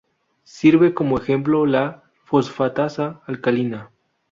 [0.47, 3.91] Sirve como ejemplo la fosfatasa alcalina.